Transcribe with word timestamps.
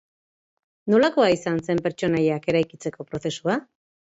Nolakoa 0.93 1.27
izan 1.35 1.61
zen 1.67 1.83
pertsonaiak 1.89 2.51
eraikitzeko 2.55 3.07
prozesua? 3.13 3.63